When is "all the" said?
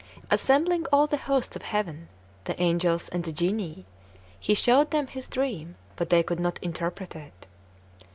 0.91-1.15